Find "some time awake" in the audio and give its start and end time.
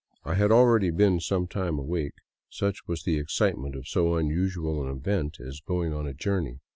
1.19-2.15